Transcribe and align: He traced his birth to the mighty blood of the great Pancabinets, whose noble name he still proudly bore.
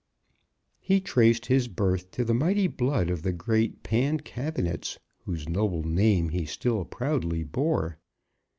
He 0.79 0.99
traced 0.99 1.45
his 1.45 1.67
birth 1.67 2.09
to 2.09 2.25
the 2.25 2.33
mighty 2.33 2.65
blood 2.65 3.11
of 3.11 3.21
the 3.21 3.31
great 3.31 3.83
Pancabinets, 3.83 4.97
whose 5.25 5.47
noble 5.47 5.83
name 5.83 6.29
he 6.29 6.43
still 6.43 6.83
proudly 6.85 7.43
bore. 7.43 7.99